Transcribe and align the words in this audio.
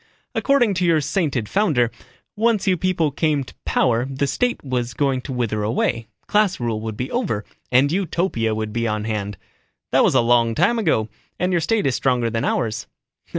"According 0.33 0.73
to 0.73 0.83
your 0.83 0.99
sainted 0.99 1.47
founder, 1.47 1.91
once 2.35 2.65
you 2.65 2.75
people 2.75 3.11
came 3.11 3.43
to 3.43 3.53
power 3.65 4.03
the 4.09 4.25
State 4.25 4.63
was 4.63 4.95
going 4.95 5.21
to 5.21 5.31
wither 5.31 5.61
away, 5.61 6.07
class 6.25 6.59
rule 6.59 6.81
would 6.81 6.97
be 6.97 7.11
over, 7.11 7.45
and 7.71 7.91
Utopia 7.91 8.55
be 8.65 8.87
on 8.87 9.03
hand. 9.03 9.37
That 9.91 10.03
was 10.03 10.15
a 10.15 10.21
long 10.21 10.55
time 10.55 10.79
ago, 10.79 11.07
and 11.37 11.51
your 11.53 11.61
State 11.61 11.85
is 11.85 11.93
stronger 11.93 12.31
than 12.31 12.43
ours." 12.45 12.87